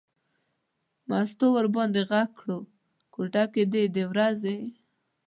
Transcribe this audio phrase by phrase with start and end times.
[1.09, 2.61] مستو ور باندې غږ کړل
[3.13, 4.59] کوټه کې دی در وځي.